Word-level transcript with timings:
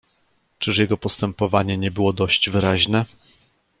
"Czyż 0.59 0.77
jego 0.77 0.97
postępowanie 0.97 1.77
nie 1.77 1.91
było 1.91 2.13
dość 2.13 2.49
wyraźne?" 2.49 3.05